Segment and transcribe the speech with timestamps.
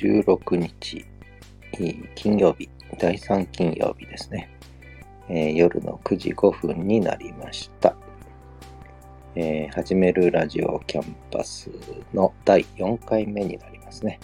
[0.00, 1.04] 16日、
[2.14, 4.48] 金曜日、第3金曜日ですね。
[5.28, 7.94] えー、夜の9時5分になりました。
[9.34, 11.70] えー、始めるラジオキャンパス
[12.14, 14.18] の第4回目になりますね。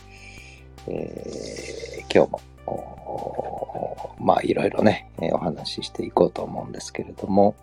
[0.88, 2.30] えー、今日
[2.66, 7.54] も、まあいろいろね、お話ししていこうと思うんですけれども、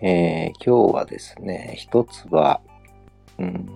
[0.00, 2.60] え、今日はですね、一つは、
[3.38, 3.68] うん、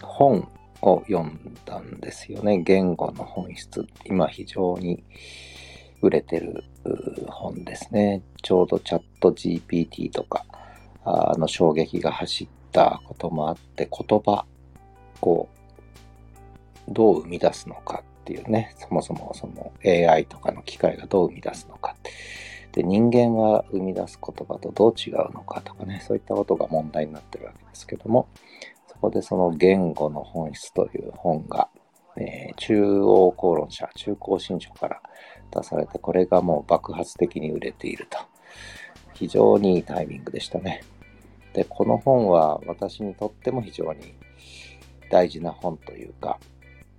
[0.00, 0.48] 本
[0.84, 2.58] を読んだんですよね。
[2.58, 3.86] 言語の本質。
[4.04, 5.02] 今非常に
[6.02, 6.64] 売れてる
[7.28, 8.22] 本ですね。
[8.42, 10.44] ちょうどチャット GPT とか
[11.04, 14.44] あの衝撃が走ったこともあって言葉
[15.22, 15.48] を
[16.88, 22.10] どう生み出すのかっていうね、そもそもその AI とかの機械がどう生み出すのかって
[22.74, 28.28] で人間が生み出す言葉とどう違うのかとかね、そういったことが問題になってるわけですけども、
[28.94, 31.68] そこでその言語の本質という本が、
[32.16, 35.00] えー、中央公論社、中高新書から
[35.50, 38.18] 出されて、これがもう爆発的に売れていると。
[39.14, 40.82] 非常にいいタイミングでしたね。
[41.52, 44.14] で、この本は私にとっても非常に
[45.10, 46.38] 大事な本というか、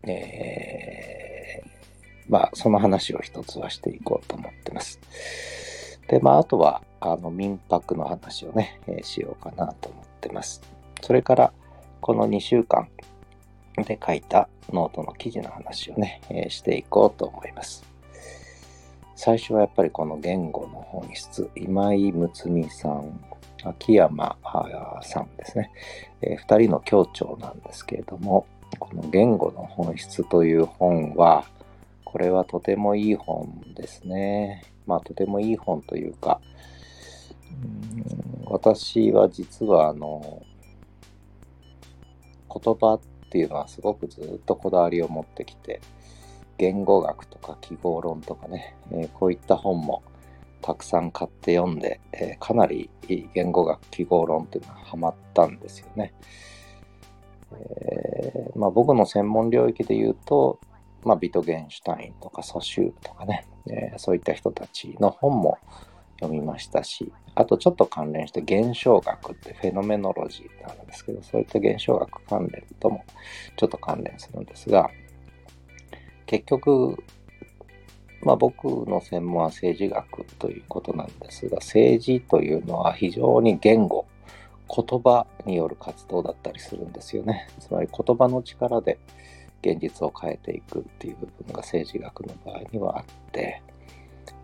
[0.03, 1.69] えー、
[2.29, 4.99] まあ、その話を一つはしていこうと思ってます。
[6.07, 10.61] で、まあ、あとは、あの、民泊の話をね、えー、しようかなと思ってます。
[11.01, 11.53] それから、
[12.05, 12.87] この2週間
[13.77, 17.83] で書いたノートの記事の話をね、えー、していこうと思います。
[19.15, 23.19] 最初はやっぱりこの言語の本質、今井睦美さん、
[23.63, 24.37] 秋山
[25.01, 25.71] さんですね、
[26.21, 28.45] えー、2人の協調なんですけれども、
[28.77, 31.45] この言語の本質という本は、
[32.03, 34.63] これはとてもいい本ですね。
[34.85, 36.39] まあとてもいい本というか、
[37.63, 38.05] うん
[38.45, 40.43] 私は実はあの、
[42.63, 45.81] 言葉っていうのはすごくずっとこだわりを持ってきて、
[46.57, 50.03] 言語学とか記号論とかね、えー、こういった本も
[50.61, 52.89] たくさん買って読んで、えー、かなり
[53.33, 56.13] 言語学記号論っていうのはハマったんですよね。
[57.51, 60.59] えー、まあ、僕の専門領域で言うと、
[61.03, 65.59] まあ、ビトゲンシュタインとかソシューとかね、え、そういった人たちの本も
[66.19, 73.03] 読みましたし、あとちょっと関連して現象学ってフェノメノロジーなんですけど、そういった現象学関連とも
[73.57, 74.89] ちょっと関連するんですが、
[76.25, 77.03] 結局、
[78.23, 84.05] まあ僕の専門は政治学ということなんですが、政治というのは非常に言語、
[84.67, 87.47] 言葉による活動だったりするんですよね。
[87.59, 88.97] つまり言葉の力で
[89.61, 93.61] 現実を変えていくっていう部分が政治学の場合にはあって、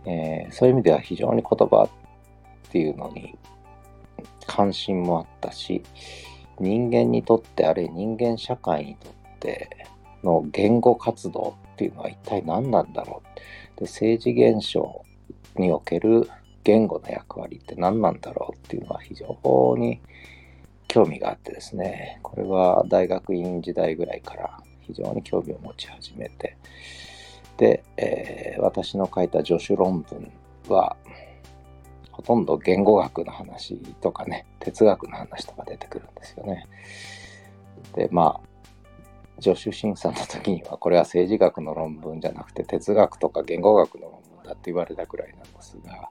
[0.05, 3.35] えー、そういう意味では非常に言葉っていうのに
[4.47, 5.83] 関心もあったし、
[6.59, 9.85] 人間にとって、あるいは人間社会にとって
[10.23, 13.23] の言語活動っていうのは一体何なんだろ
[13.75, 13.79] う？
[13.79, 15.03] で政治現象
[15.55, 16.29] における
[16.63, 19.99] 言語の役割って何なんだろうっていうのは非常に
[20.87, 26.57] 興味があってですね、これは大学院時代ぐらいから非常に興味を持ち始めて、
[27.61, 30.31] で、えー、私の書いた助手論文
[30.67, 30.97] は、
[32.11, 36.65] ほとんど言語学の話とかね、哲学の話とか出てくるんですよね。
[37.93, 46.09] で、まあ、助手審査の時には、これは政治学の論文じゃなくて、哲学とか言語学の論文だって言われたくらいなんですが、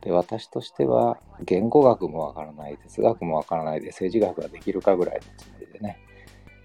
[0.00, 5.98] で私としては言語学もわからない哲学もわからないで政治学ができるかぐらいのつもりでね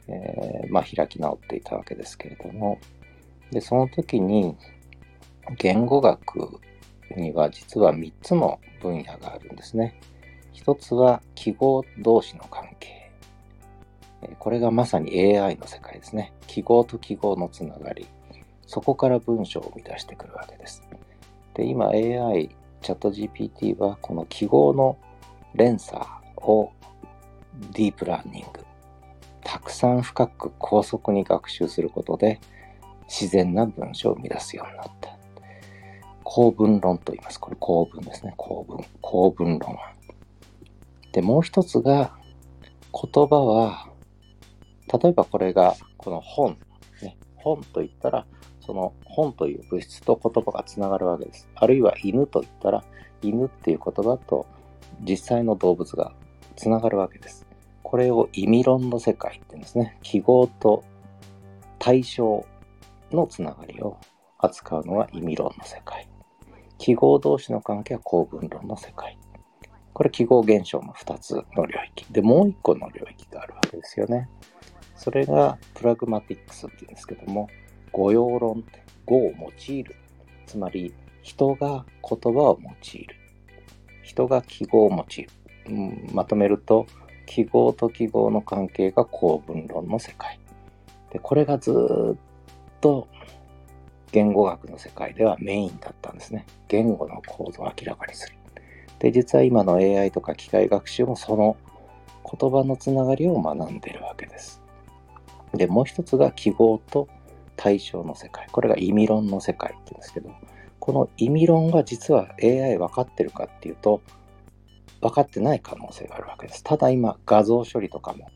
[0.07, 2.77] えー、まあ、開き直っていたわけですけれども、
[3.51, 4.55] で、その時に、
[5.57, 6.59] 言語学
[7.17, 9.99] には実は3つの分野があるんですね。
[10.51, 13.11] 一つは記号同士の関係。
[14.39, 16.33] これがまさに AI の世界ですね。
[16.47, 18.07] 記号と記号のつながり。
[18.65, 20.81] そこから文章を生み出してくるわけです。
[21.53, 22.49] で、今 AI、
[22.81, 24.97] チャット GPT はこの記号の
[25.53, 26.01] 連鎖
[26.37, 26.71] を
[27.71, 28.65] ディープラーニング、
[29.43, 32.39] たくさん深く高速に学習することで
[33.07, 35.09] 自然な文章を生み出すようになった。
[36.23, 37.39] 公文論と言います。
[37.39, 38.33] これ公文ですね。
[38.37, 38.83] 公文。
[39.01, 39.77] 公文論。
[41.11, 42.15] で、もう一つが
[42.91, 43.87] 言葉は、
[45.01, 46.57] 例えばこれがこの本。
[47.01, 48.25] ね、本と言ったら、
[48.61, 51.47] その本という物質と言葉がつながるわけです。
[51.55, 52.83] あるいは犬と言ったら、
[53.21, 54.45] 犬っていう言葉と
[55.01, 56.13] 実際の動物が
[56.55, 57.45] つながるわけです。
[57.83, 59.97] これを意味論の世界って言うんですね。
[60.01, 60.83] 記号と
[61.79, 62.45] 対象
[63.15, 63.97] のつながりを
[64.37, 66.07] 扱うのは意味論の世界。
[66.77, 69.17] 記号同士の関係は構文論の世界。
[69.93, 72.11] これ記号現象の2つの領域。
[72.11, 74.27] で、もう1個の領域があるわけですよね。
[74.95, 77.47] それがプラグマティックスっていうんですけども、
[77.91, 79.95] 語用論って語を用いる。
[80.45, 83.15] つまり、人が言葉を用いる。
[84.01, 85.29] 人が記号を用いる。
[85.67, 86.87] うん、まとめると、
[87.25, 90.39] 記号と記号の関係が構文論の世界。
[91.11, 92.17] で、これがずっ
[92.83, 93.07] と
[94.11, 96.45] 言語学の世界ではメインだったんですね。
[96.67, 98.35] 言語の構造を明らかにする。
[98.99, 101.55] で、実は今の AI とか機械学習もその
[102.39, 104.61] 言葉のつながりを学んでるわけです。
[105.53, 107.07] で、もう一つが記号と
[107.55, 108.47] 対象の世界。
[108.51, 110.29] これが意味論の世界って言うんですけど、
[110.79, 114.01] この意味論が実は AI 分かってるかっていうと、
[114.99, 116.65] 分かってない可能性があるわけです。
[116.65, 118.27] ただ今、画像処理とかも、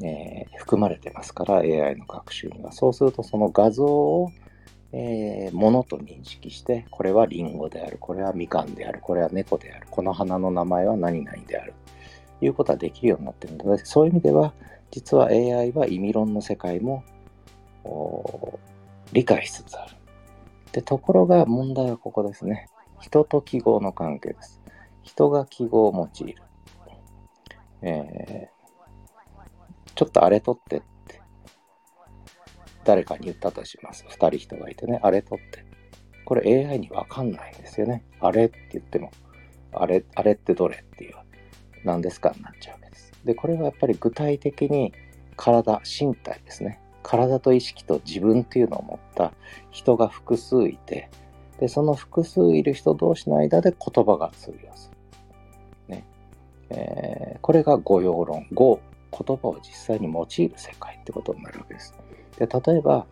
[0.00, 2.72] えー、含まれてますから、AI の学習には。
[2.72, 4.30] そうすると、その画像を、
[4.92, 11.74] えー、ものと認識して、これはリンゴである、これはみかんである、これは猫である、この花の名前は何々である、
[12.40, 14.52] ということはできるようになってるので、そういう意味では、
[14.90, 17.04] 実は AI は意味論の世界も
[19.12, 19.96] 理解しつつある。
[20.72, 22.68] で、ところが問題はここですね。
[23.00, 24.60] 人と記号の関係です。
[25.02, 26.42] 人が記号を用いる。
[27.84, 28.51] えー、
[29.94, 31.20] ちょっとあれ取ってって
[32.84, 34.04] 誰かに言ったとします。
[34.08, 35.64] 二人人がいてね、あれ取って。
[36.24, 38.04] これ AI にわかんないんですよね。
[38.20, 39.10] あれって言っても、
[39.72, 41.14] あれ、あれってどれっていう、
[41.84, 43.12] 何ですかになっちゃうわけです。
[43.24, 44.92] で、これはやっぱり具体的に
[45.36, 46.80] 体、身体ですね。
[47.02, 49.32] 体と意識と自分っていうのを持った
[49.70, 51.10] 人が複数いて、
[51.58, 54.96] で、その複数いる人同士の間で言葉が通用する。
[55.88, 56.04] ね。
[56.70, 58.46] えー、これが語用論。
[58.52, 58.80] 語、
[59.12, 61.94] 言葉を実際に用いる世界ってことになるわけです。
[62.38, 63.06] で、例えば、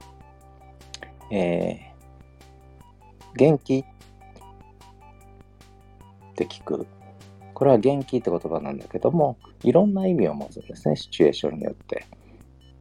[1.31, 3.85] えー、元気っ
[6.35, 6.87] て聞く。
[7.55, 12.07] これは元気って言葉なんだけども、いろんな意味を持つんですね、シチュエーションによって。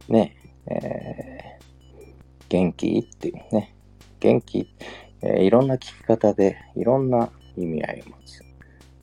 [0.08, 0.36] ね、
[0.66, 2.14] えー、
[2.48, 3.74] 元気っていうね、
[4.18, 4.74] 元気、
[5.22, 8.42] えー、いろんな聞き方でいろんな意味合いを持つ。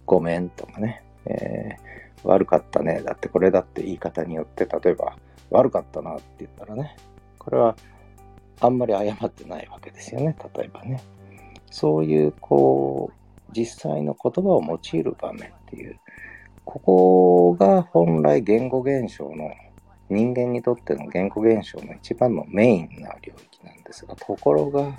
[0.06, 3.02] ごめんとかね、えー、悪かったね。
[3.04, 5.16] だってこれだって言い方によって、例えば
[5.50, 6.96] 悪かったなって言ったらね、
[7.38, 7.76] これは
[8.60, 11.02] あんまり謝ってないわけですよね、例えばね。
[11.70, 16.00] そういう、こう、実際の言葉を用いる場面っていう、
[16.66, 19.52] ここが本来言語現象の
[20.10, 24.94] 人間にとっての言語現象の一番のメインな領域なんですが、ところが、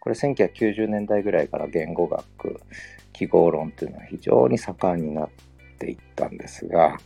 [0.00, 2.60] これ1990年代ぐらいから言語学、
[3.12, 5.51] 記号論っていうのは非常に盛んになって
[5.82, 6.96] ていったんですが、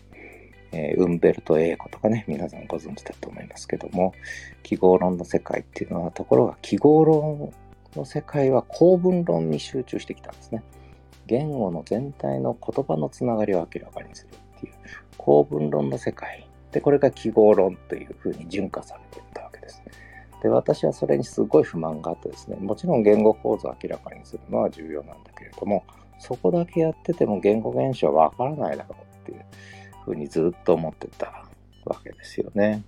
[0.73, 4.13] えー、ウンベルト・エーコとかね、皆さんご存知だと思いますけども、
[4.63, 7.53] 記号論の世界っていうのは、ところが記号論
[7.95, 10.63] の世界は構文論に集中してきたんですね。
[11.27, 14.75] 言語の全体の言葉のつながりを明らかにするっていう
[15.17, 19.83] 構文論の世界で、これが記号論というふうに順化されていったわけです。
[20.43, 25.85] で、私はそれにすごい不満があってですね、もちろん言語構造を明らかにするのは重要なんだけれども、
[26.19, 29.45] そこだけやってても言語現象わからないだろうっていう
[30.05, 31.45] ふうにずっと思ってた
[31.85, 32.83] わけですよね。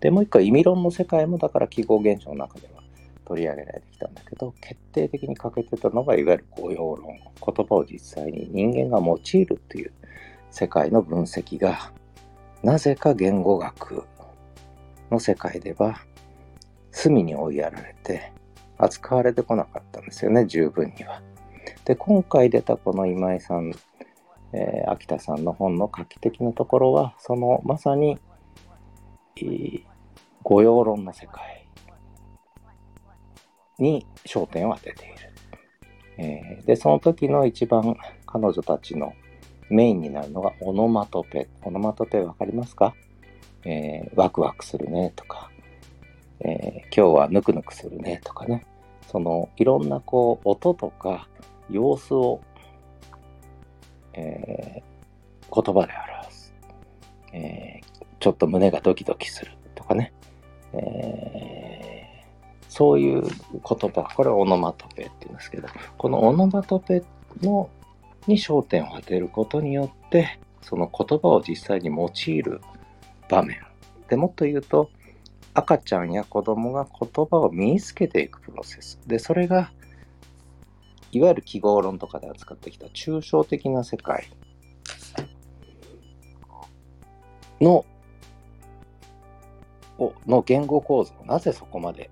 [0.00, 2.82] で、もう一個意味論の世界もだから記号現象の中では
[3.26, 7.18] 取り上げられてきたんだけど、決定的に欠けてたのがいわゆる語用論。
[7.54, 9.92] 言葉を実際に人間が用いるっていう
[10.50, 11.92] 世界の分析が
[12.62, 14.04] なぜか言語学
[15.10, 16.00] の世界では
[16.90, 18.32] 隅に追いやられて
[18.78, 21.22] 扱われてこなかったんですよね、十分には。
[21.84, 23.72] で、今回出たこの今井さん、
[24.52, 28.18] えー、秋田さんの本の画期的なところは、そのまさに、
[29.36, 29.84] えー、
[30.42, 31.66] 御用論の世界
[33.78, 35.14] に焦点を当てている。
[36.18, 39.14] えー、で、その時の一番彼女たちの
[39.70, 41.48] メインになるのがオノマトペ。
[41.62, 42.94] オノマトペわかりますか？
[43.64, 45.50] えー、ワクワクするねとか、
[46.40, 48.66] えー、今日はヌクヌクするねとかね。
[49.10, 51.28] そのいろんなこう音とか
[51.68, 52.40] 様子を、
[54.12, 56.54] えー、言葉で表す、
[57.32, 57.90] えー。
[58.20, 60.12] ちょっと胸がドキドキするとかね。
[60.74, 63.30] えー、そういう言
[63.62, 67.02] 葉、これはオノマトペって言うんですけど、このオノマトペ
[67.42, 67.68] の
[68.28, 72.60] に焦点を当てることによって、その言葉を実際に用いる
[73.28, 73.58] 場面。
[74.08, 74.90] でもっと言うと、
[75.54, 79.00] 赤ちゃんや子供が言葉を身につけていくプロセス。
[79.06, 79.70] で、それが、
[81.12, 84.28] いわゆる記号論とかで扱ってきた抽象的な世界
[87.60, 87.84] の、
[90.26, 92.10] の言語構造をなぜそこまで、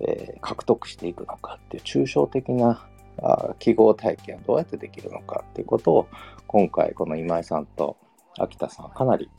[0.00, 2.86] えー、獲得していくのかっていう抽象的な
[3.22, 6.08] あ記号体験をどうやってできるのかっていうことを
[6.46, 7.96] 今回この今井さんと
[8.38, 9.30] 秋田さんかなり、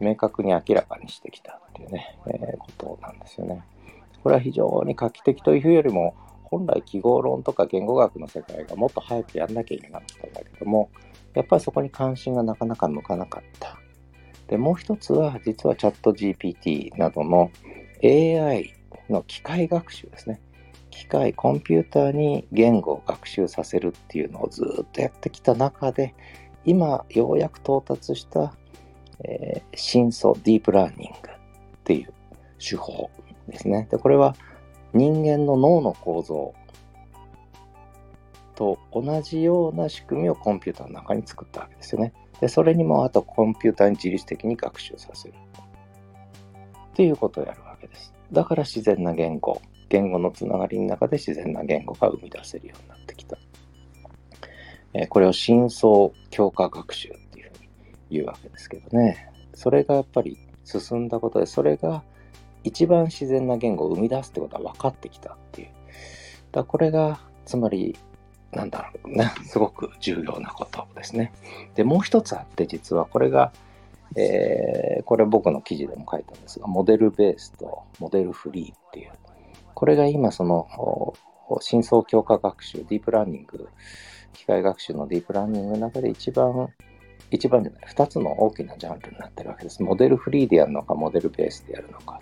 [0.00, 3.62] 明確に明らかにしてきたっていうね、えー、ことなんですよね。
[4.22, 10.90] これは非常に画期的というよりも、本来記号論とか言語学の世界がもっと早くやんなきゃいけなかったんだけども、
[11.34, 13.78] やっぱりそこに関心がなかなか向かなかった。
[14.48, 17.50] で、もう一つは、実はチャット GPT などの
[18.02, 18.74] AI
[19.10, 20.40] の機械学習ですね。
[20.90, 26.14] 機械、コンピューターに言語を学習させるっていうのをずっとやってきた中で、
[26.64, 28.56] 今、ようやく到達した、
[29.24, 31.32] えー、深層ディープラーニングっ
[31.84, 32.12] ていう
[32.58, 33.10] 手法
[33.48, 33.86] ですね。
[33.90, 34.34] で、これは
[34.92, 36.54] 人間の脳の構造
[38.54, 42.12] と同じような仕組みをコンピューターの中に作ったわけですよね。
[42.40, 45.34] で、それにもあとコンピューターに自律的に学習させる。
[45.34, 48.14] っていうことをやるわけです。
[48.32, 53.36] だから自然な言語、言語のつながりの中で自然な言語が生み出せるようになってきた。
[54.94, 57.68] えこれを深層強化学習っていうふうに
[58.10, 59.30] 言うわけですけどね。
[59.56, 62.04] それがやっぱり進んだことで、それが
[62.62, 65.68] 一番自然な言語を生み出すってことは分かってきたっていう。
[66.52, 67.96] だこれが、つまり
[68.52, 71.32] なんだろうね、すごく重要なことですね。
[71.74, 73.52] で、もう一つあって、実はこれが、
[74.16, 79.10] えー、これ僕の記事でも書いたんですが、モデルベースとモデルフリーっていう、
[79.74, 81.14] これが今その、
[81.60, 83.68] 深層強化学習、ディープラーニング、
[84.32, 86.68] 機械学習のディープラーニングの中で一番、
[87.30, 89.82] 一番じゃない、二つの大きなジャンルになってるわけです。
[89.82, 92.20] モデルフリーでやるのか、モデルベースでやるのか。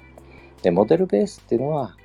[0.62, 1.96] で、モデルベースっていうのは、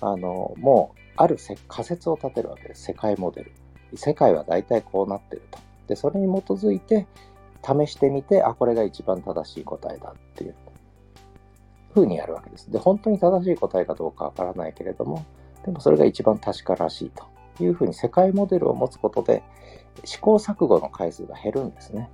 [0.00, 1.36] あの、もうある
[1.68, 2.82] 仮説を立てるわけです。
[2.84, 3.52] 世界モデル。
[3.94, 5.58] 世界は大体こうなってると。
[5.86, 7.06] で、それに基づいて
[7.62, 10.54] 試してみて、あ、これが一番正しい答えだっていう
[11.94, 12.70] 風にやるわけです。
[12.70, 15.24] で、本当に正しい答えかどうかわからないけれども、
[15.64, 17.24] でもそれが一番確からしいと
[17.62, 19.42] いうふうに世界モデルを持つことで
[20.04, 22.10] 試行錯誤の回数が減るんですね。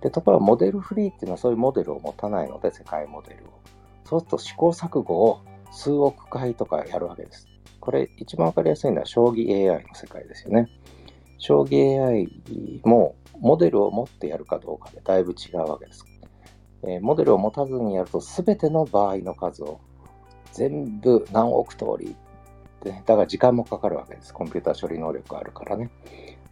[0.00, 3.62] で、ところがモデルフリーっていうのはそういうモデルを持たないので、世界モデルを。
[4.04, 7.48] そうすると試行錯誤を数億回とかやるわけです。
[7.80, 10.68] これ一番わかりやすいのは将棋 AI の世界ですよね。
[11.38, 12.28] 将棋 AI
[12.84, 16.04] もモデルを持ってやるかどうかでだいぶ違うわけです。
[16.84, 19.80] えー、モデルを持たずにやると全ての場合の数を
[20.52, 22.14] 全部何億通り
[22.82, 24.34] で、だから時間もかかるわけです。
[24.34, 25.90] コンピューター処理能力があるからね。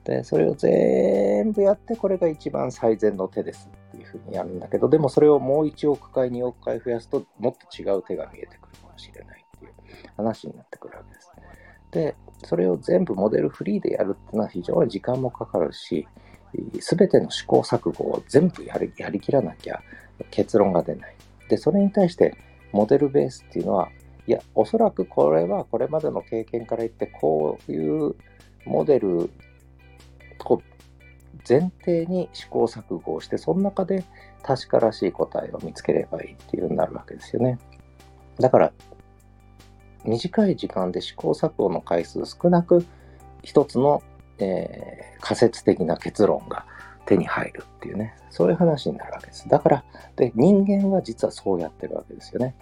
[0.05, 9.73] で、それを全部やって、これが一番最善の手ですっていうふうにやるんだけど、でもそれをもう1億回、2億回増やすと、もっと違う手が見えてくるかもしれないっていう
[10.17, 11.31] 話になってくるわけです。
[11.91, 12.15] で、
[12.45, 16.07] それを全部モデルフリーでやるっていうのは非常に時間もかかるし、
[16.81, 19.83] すべての試行錯誤を全部やりやりきらなきゃ
[20.31, 21.15] 結論が出ない。
[21.49, 22.35] で、それに対して
[22.73, 23.89] モデルベースっていうのは、
[24.27, 28.15] いや、おそらくこれはこれまでの経験から言って、こういう
[28.65, 29.31] モデル
[30.47, 30.63] を
[31.49, 34.05] 前提に試行錯誤をして、その中で
[34.43, 37.59] 確からしい答えを見つければいいっていうようになるわけですよね。
[38.39, 38.73] だから、
[40.05, 42.87] 短い時間で試行錯誤の回数少なく
[43.43, 44.03] 一つの、
[44.39, 46.65] えー、仮説的な結論が
[47.05, 48.17] 手に入るっていうね。
[48.31, 49.49] そういう話になるわけです。
[49.49, 49.85] だから
[50.17, 52.55] で人間は実はそうやってるわけですよね。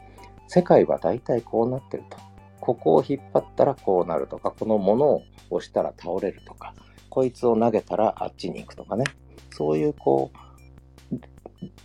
[0.49, 2.16] 世界は大体こうなってると。
[2.61, 6.75] ここを引っ張ったらこうなるとかこのものを押したら倒れるとか
[7.19, 9.03] こいつを投げたらあっちに行くとかね。
[9.51, 11.17] そういうこう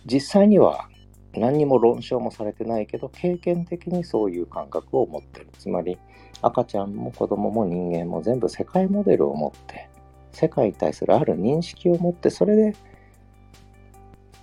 [0.06, 0.88] 実際には
[1.32, 5.48] 何にも論証もされてないけど経験的にそういう感覚を持ってる。
[5.58, 5.98] つまり
[6.40, 9.90] 赤ちゃんも子供も人間も全部世界モデルを持って
[10.30, 12.76] 世界に対するある認識を持ってそれで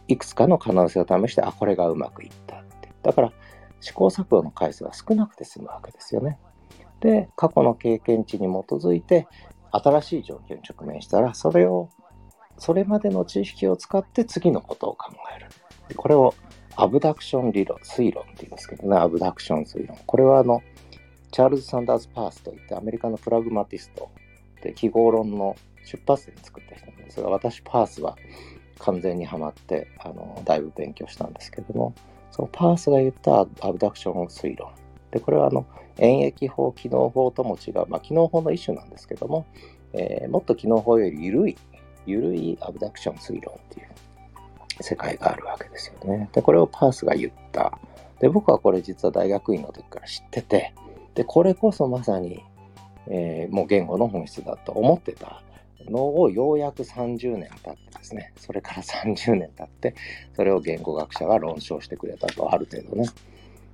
[0.10, 2.90] いくつかの可能性を試してあこれがうまくいったって。
[3.02, 3.32] だから
[3.80, 6.38] 試行錯誤の回数が少なくて済むわけですよね。
[7.00, 9.30] で過去の経験値に基づいて
[9.72, 11.90] 新しい状況に直面したらそれを
[12.58, 15.48] それまでの知識を使って次のことを考える
[15.96, 16.34] これを
[16.75, 19.98] アブダクション理論、推論って言いますけどね、アブダクション推論。
[20.06, 20.62] これはあの、
[21.32, 24.10] チャールズ・サンダース・パースといってアメリカのプラグマティスト
[24.62, 28.16] で記号論の出発点作った人なんですが、私パースは
[28.80, 31.94] 完全にはまって、あの、だいぶ勉強したんですけども、
[32.32, 34.72] そのパースが言ったアブダクション推論。
[35.12, 35.66] で、これはあの、
[36.01, 39.46] 演疫法、機能法とも違う、まあ、機能法の一種なんですけども、
[39.93, 41.58] えー、もっと機能法より緩い、
[42.05, 46.29] 緩いアブダクション推論っていう世界があるわけですよね。
[46.34, 47.77] で、これをパースが言った。
[48.20, 50.74] で、僕はこれ実は大学院の時から知ってて、
[51.13, 52.43] で、これこそまさに、
[53.08, 55.41] えー、もう言語の本質だと思ってた
[55.89, 59.93] のをようやく30年経ってですね、それから30年経って、
[60.36, 63.08] それを言語学者が論証してくれたと、ある程度ね。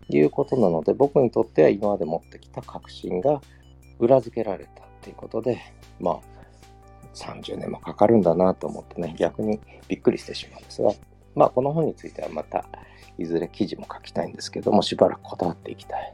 [0.10, 3.42] いうことなので、僕にとっては今まで持ってきた確信が
[4.00, 5.60] 裏付けられたっていうことで、
[6.00, 6.20] まあ、
[7.14, 10.92] 30年もかかるんだなと思ってね、逆にびっくりしてしまうんですが、
[11.38, 12.66] まあこの本についてはまた
[13.20, 16.14] いずれ記事も書きたいんですけどもしばらくこだわっていきたい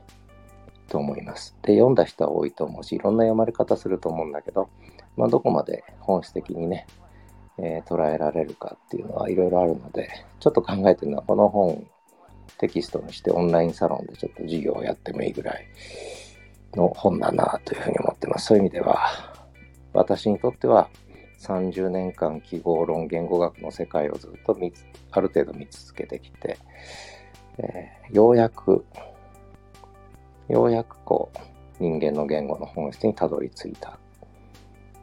[0.90, 1.56] と思います。
[1.62, 4.70] で読んだ人は多いと思うしいろんな読まれ方すると思うんだけど、
[5.16, 6.88] まあ、どこまで本質的にね、
[7.58, 10.10] えー、捉えられるかっていうのはいろいろあるので
[10.40, 11.88] ちょっと考えてるのはこの本
[12.58, 15.68] テキストにしてオンラインサロンでちょっと授業をやってもいいぐらい
[16.76, 18.48] の本だなというふうに思ってます。
[18.48, 19.34] そういう意味では
[19.94, 20.90] 私にとっては
[21.40, 24.74] 30年間記号論言語学の世界をずっと見
[25.12, 26.58] ある程度見続けてきて、
[27.58, 28.86] えー、ようやく
[30.50, 33.98] ようやくこう人間の言語の本質にたどり着いた、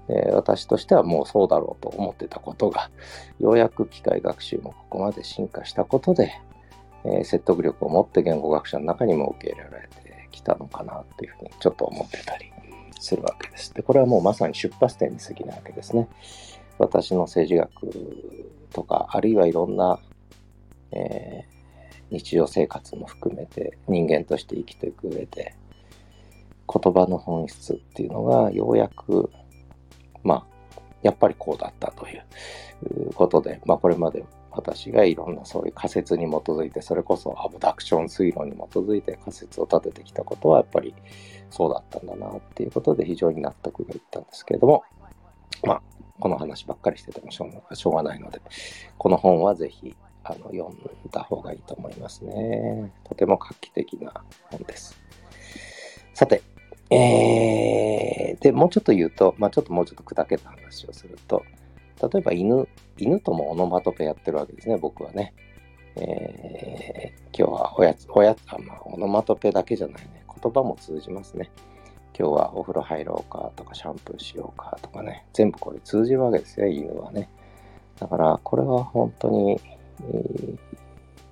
[0.08, 2.90] え、私としてはもうそうだろうと思ってたことが
[3.38, 6.40] ようやく機械学習もここまで進化したことで、
[7.04, 12.52] え、説得力を持って言語学者の中にも受け入れられてきたのかなっていうふうにちょっと思ってたり
[13.00, 13.74] するわけです。
[13.74, 16.08] で、これはもうまさに出発点に過ぎないわけですね。
[16.78, 19.98] 私の政治学とか、あるいはいろんな、
[20.92, 25.54] えー、日常生活も含めて人間として生きていく上で、
[26.72, 29.30] 言葉の本質っていうのがようやく、
[30.22, 30.46] まあ、
[31.02, 40.94] やっぱりこうだったということで、まあこれまで私がいろんなそういう仮説に基づいて、それこそアブダクション推論に基づいて仮説を立ててきたことはやっぱり
[41.50, 44.84] そうだったんだなっていうことで非常に納得がいったんですけれども、
[45.64, 45.82] まあ、
[46.18, 48.40] この話ばっかりしててもしょうがないので、
[48.98, 50.78] この本はぜひあの読ん
[51.10, 52.92] だ方がいいと思いますね。
[53.04, 54.12] とても画期的な
[54.50, 54.98] 本です。
[56.14, 56.42] さて、
[56.90, 61.44] えー、で、もうちょっと言うと、まあ、ちょっともうちょっと砕けた話をすると、
[62.00, 65.34] 例えば犬、犬ともオノマトペやってるわけですね、僕はね。
[65.96, 70.24] えー、今日はおやつ、おやつ、あまあ、オノマトペだけじゃないね。
[70.42, 71.50] 言葉も通じますね。
[72.18, 75.26] 今日はお風呂入ろうかとか、シャンプーしようかとかね。
[75.32, 77.28] 全部これ通じるわけですよ、犬はね。
[77.98, 79.60] だから、これは本当に、
[80.02, 80.58] えー、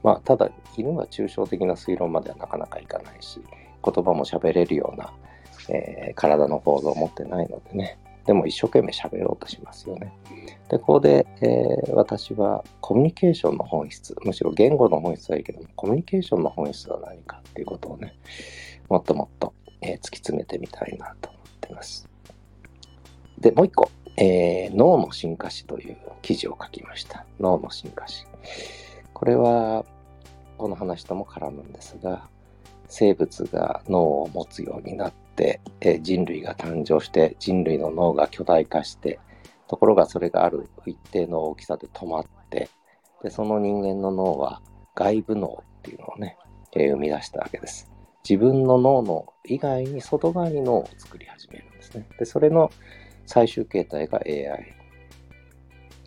[0.03, 3.41] まあ、ただ、犬は抽象的な推論まではなかなかいかないし、
[3.85, 5.13] 言葉も喋れるような、
[5.69, 7.99] えー、体の構造を持ってないのでね。
[8.29, 10.13] でも一生懸命喋ろうとしますよね。
[10.69, 18.19] で、ここで、えー、私はコミュニケーションの本質、むしろ言語の本質はいいけども、コミュニケーションの本質は何かっていうことをね、
[18.91, 22.07] もっともっと、えー、突き詰めてみたいなと思ってます。
[23.39, 27.25] で、もう一個、えー、脳の進化史という記事を書きました。
[27.41, 28.27] 脳の進化史。
[29.15, 29.87] これは、
[30.59, 32.29] この話とも絡むんですが、
[32.89, 35.28] 生物が脳を持つようになって、
[35.81, 39.19] え人類が誕生して人類の脳が巨大化して
[39.69, 42.69] ところがそれがある一定の大きさで止まって
[43.23, 44.61] でその人間の脳は
[44.95, 46.37] 外部脳っていうのをね、
[46.75, 47.91] えー、生み出したわけです。
[48.29, 52.07] 自分の脳の以外に外側に脳を作り始めるんですね。
[52.19, 52.71] でそれの
[53.27, 54.75] 最終形態が AI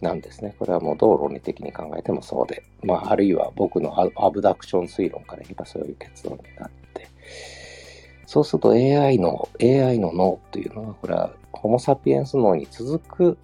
[0.02, 0.56] なんですね。
[0.60, 7.08] これはもう道論理的に考えてもそうで、まあ、あるいは僕のアブダクション推論から言えばそういう結論になって、
[8.32, 13.38] そうすると AI の、AI の脳というのは、これはホモ・サピエンス脳に続く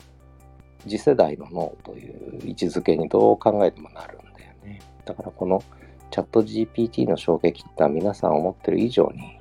[0.83, 4.79] 次世代の脳という位置づけにどう考えてもなるんだよね。
[5.03, 5.61] だからこの
[6.09, 9.37] チャット GPT の衝撃っては皆さん思ってる以上に、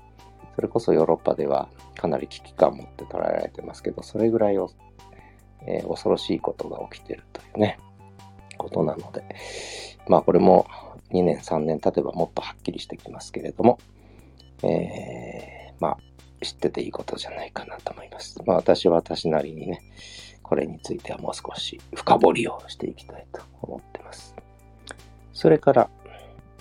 [0.57, 4.73] それこそヨーロッパではかなり危機感を持って捉えられてますけど、それぐらいを、
[5.65, 7.79] えー、恐ろしいことが起きてるというね、
[8.59, 9.23] ことなので、
[10.09, 10.67] まあこれも
[11.13, 13.79] 2年3年経てばもっとはっきりしてきますけれども、
[14.63, 15.99] えー、まあ、
[16.45, 18.41] 知ってていいことじゃないかなと思います。
[18.47, 19.81] まあ、私は私なりにね、
[20.43, 24.35] これについてはもう少し深掘りをしていきたいと思ってます。
[25.33, 25.91] それから、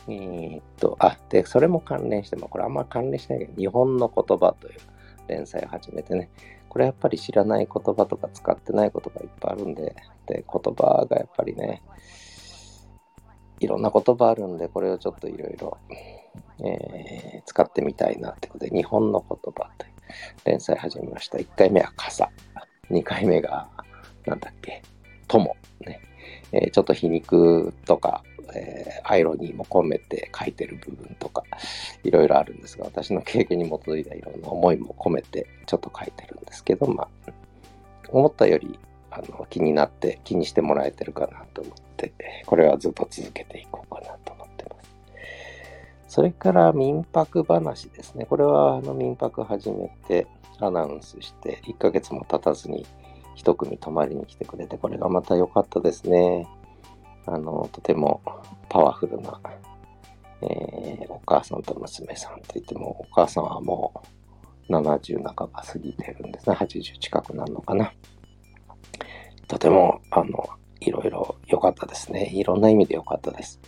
[0.08, 4.80] えー、っと、あ、で、それも関連しても、これあんま関連しないけど、日本の言葉という
[5.28, 6.30] 連載を始めてね、
[6.68, 11.82] これやっぱり知らない言葉とか使ってないことがいっぱいあるんで、で、言葉がやっぱりね、
[13.60, 15.78] いろんな言葉あるんで、これをちょっといろいろ
[16.60, 19.94] えー、使ってみたいなってことで、日本の言葉という
[20.46, 21.38] 連載始めました。
[21.38, 22.30] 1回目は傘。
[22.90, 23.68] 2回目が、
[24.26, 24.82] なんだっけ、
[25.28, 25.56] 友。
[25.82, 26.02] ね。
[26.52, 31.44] えー、ちょっと皮肉とか、えー、アイロニーも込めて書いてる部分とか、
[32.04, 37.32] いろいろあるんですが、私の経験に基づいたいろんな思いも込めて、ちょっと書いてるんですけど、まあ、
[38.10, 38.80] 思ったより
[39.12, 42.14] あの気になって気にしてもらえてるかなと思って、
[42.46, 44.25] これはずっと続けていこうかなと
[46.16, 48.24] それから民泊話ですね。
[48.24, 50.28] これはあの民泊始めて
[50.62, 52.86] アナウンスして1ヶ月も経たずに
[53.36, 56.48] 一組泊まりに来てくれて、これがまた良かったですね。
[57.26, 58.22] あの、とても
[58.70, 59.42] パワフルな、
[60.42, 64.02] えー、お母さんと娘さんといっても、お母さんはも
[64.70, 66.56] う70半ば過ぎてるんですね。
[66.56, 67.92] 80近くなるのかな。
[69.50, 70.48] とても、あの、
[70.80, 72.32] いろいろ良かったですね。
[72.34, 73.60] いろんな意味で良かったです。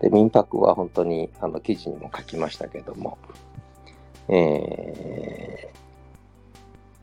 [0.00, 3.18] で、民泊は本当にあの記事にも書きましたけども、
[4.28, 5.72] え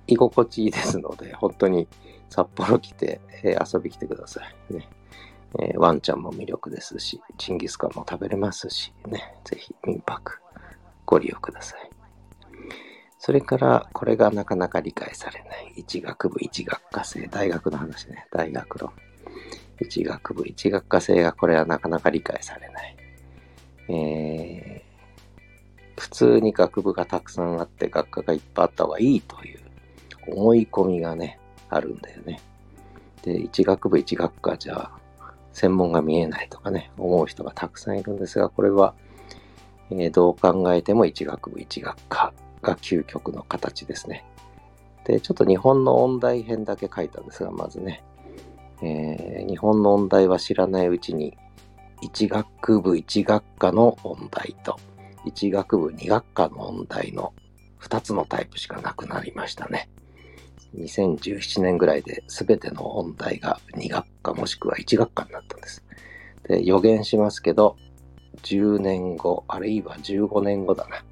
[0.08, 1.88] ー、居心地いいですので、本当に
[2.30, 4.74] 札幌来て、えー、遊び来てください。
[4.74, 4.88] ね
[5.60, 10.40] えー、ワンちゃんも魅力ですし、ジンギスカンも食べれますし、ね、ぜひ民泊
[11.06, 11.90] ご利用ください。
[13.20, 15.74] それから、これがなかなか理解されない。
[15.78, 18.92] 一学部一学科生、大学の話ね、大学の。
[19.80, 22.96] 一学部一学科生がこれはなかなか理解されない。
[23.90, 29.60] えー、普通に学部がたくさんあって学科がいっぱいあった方がいいという
[30.28, 32.40] 思い込みがね、あるんだよね。
[33.24, 34.92] で、一学部一学科じゃ
[35.54, 38.94] 専門が見えないとかね、思う人がたくさんいるんですが、これは、
[39.92, 44.26] えー、どう考えても一学部一学科が究極の形ですね。
[45.06, 48.04] で、ちょっと日本の音大編だけ書いたんですが、まずね、
[48.84, 51.38] えー、日本の音大は知らないうちに、
[52.04, 54.78] 1学部1学科の音大と、
[55.26, 57.34] 1学部2学科の音大の
[57.80, 59.90] 2つのタイプしかなくなりましたね。
[60.76, 65.84] 2017年ぐらいで全ての音大が2学科もしくは1学科になったんです。
[66.50, 67.78] で、予言しますけど、
[68.42, 71.06] 10年後、あるいは15年後だな、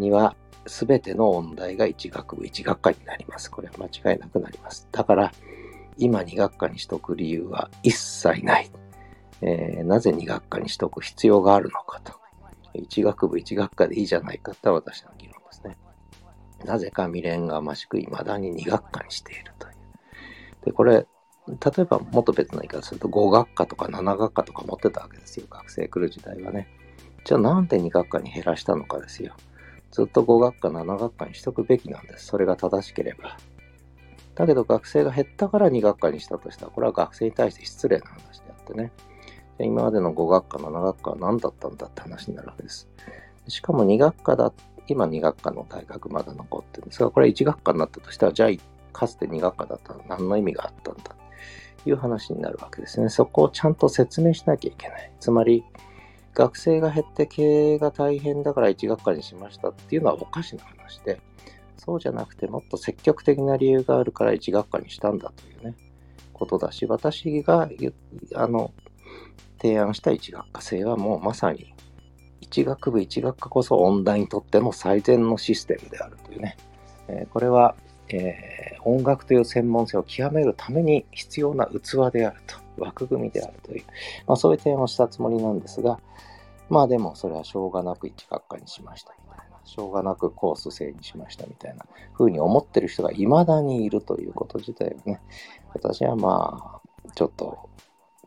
[0.00, 0.34] には
[0.66, 3.50] 全ての音大が1学部1学科になります。
[3.50, 4.88] これは間違いなくなります。
[4.90, 5.32] だから、
[5.98, 8.70] 今2学科にしとく理由は一切ない。
[9.40, 12.12] えー、なぜ2学科にしとく必要があるのかと。
[12.74, 15.76] 1学部1学科でいいじゃないかって私の議論ですね。
[16.64, 19.74] なぜか未練がましく未だに2学科にしているという。
[20.66, 21.06] で、これ、
[21.48, 25.46] 例えばもっと別の言い方すると5学科とか7学科とか持ってたわけですよ。
[25.48, 26.68] 学生来る時代はね。
[27.24, 29.34] じゃあなんで2学科に減らしたのかですよ。
[29.90, 32.26] ずっと5学科、7学科にしとくべきなんです。
[32.26, 33.38] それが正しければ。
[34.38, 38.92] だけど学生が減ったから2学科にしたとしたら、これは学生に対して失礼な話であってね。
[39.58, 42.88] 今までの5学科、7学科は何だったんだって話になるわけです。
[43.48, 44.52] しかも2学科だ、
[44.86, 48.50] 今2学科の大学まだ残ってるんですが、これ1学科になったとしたら、じゃあ
[48.92, 51.02] かつて2学科だったら何の意味があったんだ
[51.82, 53.08] という話になるわけですね。
[53.08, 55.12] そこをちゃんと説明しなきゃいけない。
[55.18, 55.64] つまり、
[56.34, 61.20] 学生が減って経営が大変だから1学科にしましたっていうのはおかしな話で、
[61.88, 65.74] そうじゃなくてもっと積極的な理由があるから1学科にしたんだというね、
[66.34, 67.70] ことだし、私が
[68.34, 68.74] あの
[69.58, 71.72] 提案した1学科生はもうまさに
[72.42, 76.58] 1学部1学科こそ音大にとっての最善のシステムであるというね、
[77.08, 77.74] えー、これは、
[78.10, 83.84] えー、音楽という専門性を極めるために必要な器であると、枠組みであるという、
[84.26, 85.98] まあ、そういう提案をしたつもりなんですが、
[86.68, 91.84] まあでもそれはしょうがなく1学科にしましたみたいな、しょうがなくコース制にしましたみたいな
[92.16, 95.20] 風に思ってる人が未だにいるということ自体はね、
[95.74, 97.68] 私はまあ、ちょっと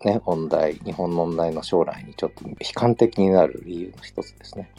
[0.06, 4.72] ね、音大、日本の音大の将来にちょっと悲観的になる理由の一つですね。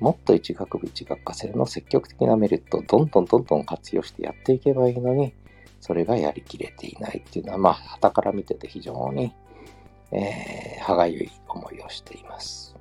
[0.00, 5.34] もっと一学部一学科生の積極的なメリットをどんどんどんどん活用してやっていけばいいのに、
[5.80, 9.34] それがやりきれていないっていうのは、まあ、旗から見てて非常に、
[10.12, 12.76] えー、歯がゆい思いをしています。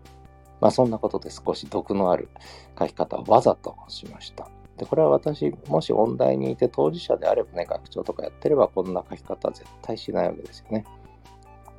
[0.61, 2.29] まあ、そんなことで少し毒のある
[2.77, 4.49] 書き方をわざとしました。
[4.77, 10.85] で、これは私、もし音大にいて当事者であればね、学長とかやってればこんな書き方は絶対しないわけですよね。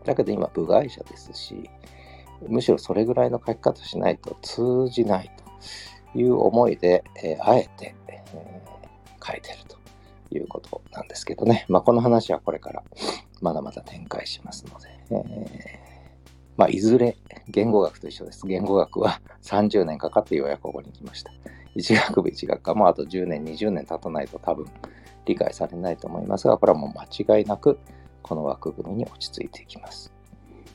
[0.04, 1.68] だけど今部外者ですし、
[2.48, 5.30] むしろそれぐらいの書き方しないと通じない
[6.12, 9.78] という思いで、えー、あえて、えー、書いてると
[10.34, 11.66] いうことなんですけどね。
[11.68, 12.82] まあ、この話はこれから
[13.40, 15.89] まだまだ展開しますので、えー、
[16.60, 17.16] まあ、いずれ
[17.48, 18.46] 言語学と一緒です。
[18.46, 21.32] 言語学は 30年かかってようやくここに来ました。
[21.74, 24.66] 一学部一学科もあと10年、20年経たないと多分
[25.24, 26.90] 理解されないと思いますが、これはもう
[27.24, 27.78] 間違いなく
[28.20, 30.12] この枠組みに落ち着いていきます。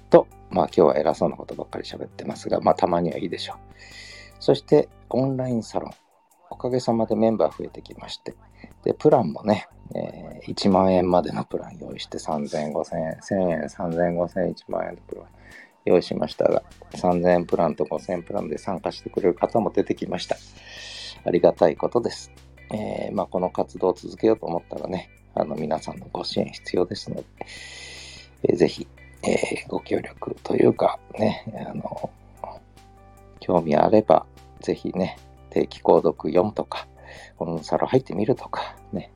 [0.10, 3.58] と、まあ今日は偉そうなことばっかり喋ってますが、まあたまにはいいでしょう。
[4.40, 5.92] そしてオンラインサロン。
[6.50, 8.34] おかげさまでメンバー増えてきまして、
[8.84, 15.26] で、プランもね、えー、1万円までのプラン用意して3000、5000円、1000円、3000、5000円、1万円のプラン
[15.86, 20.36] 用意しましたが、3000プランと5000プランで参加してくれる方も出てきました。
[21.24, 22.32] ありがたいことです。
[22.72, 27.24] えー、まあ、この活動を続けようと思ったらね、あの、皆さんのご支援必要ですので、
[28.44, 28.88] えー、ぜひ、
[29.24, 32.10] えー、ご協力というか、ね、あの、
[33.40, 34.26] 興味あれば、
[34.62, 35.18] ぜひね、
[35.52, 36.88] 定期購読4とか、
[37.38, 39.12] このサロ入ってみるとか、ね、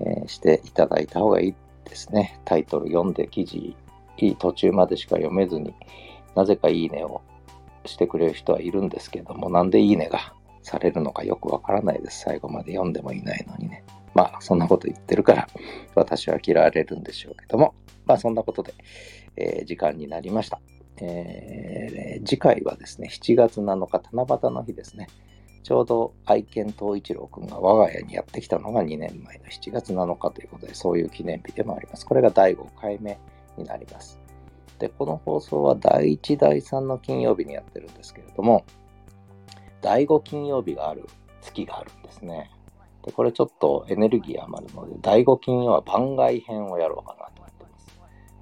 [0.00, 2.40] えー、していただいた方がいいですね。
[2.44, 3.76] タイトル読んで記事、
[4.18, 5.74] いい途中までしか読めずに、
[6.34, 7.22] なぜかいいねを
[7.84, 12.20] してくれる人はいるんですけども、なんでいいねがされるのかよくわからないです。
[12.20, 13.84] 最後まで読んでもいないのにね。
[14.14, 15.48] まあ、そんなこと言ってるから、
[15.94, 17.74] 私は嫌われるんでしょうけども、
[18.06, 18.74] まあ、そんなことで、
[19.36, 20.60] えー、時間になりました。
[20.98, 25.08] えー、次回はですね、7月7日、七夕の日ですね。
[25.62, 32.06] ちょうど愛犬東一郎くんが我が家にやってきたのが2年前の7月7日ということで、そういう記念日でもあります。
[32.06, 33.18] これが第5回目
[33.56, 34.20] になります。
[34.78, 38.64] で、この放送は第1、第3の金曜日にやってるんですけれども、
[39.80, 41.06] 第5金曜日がある
[41.40, 42.50] 月があるんですね。
[43.04, 47.98] で、これちょっとエネルギー余るので、第5金曜は番外編をやろうかなと思ってます。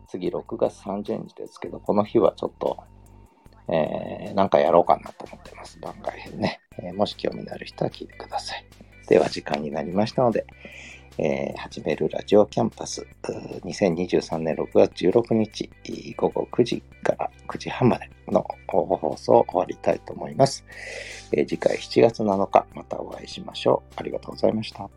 [0.09, 2.83] 次6月30日ですけど、この日はちょっと、
[3.69, 5.79] えー、なんかやろうかなと思ってます。
[5.81, 6.61] 番外編ね。
[6.79, 8.65] えー、もし興味のある人は聞いてください。
[9.09, 10.47] では時間になりましたので、
[11.17, 15.71] えー、始めるラジオキャンパス2023年6月16日
[16.17, 20.65] 午後9時から9時半までの放送を終わりたいと思います、
[21.33, 23.95] えー、次回7月7日またお会いしましょう。
[23.97, 24.91] ありがとうございました。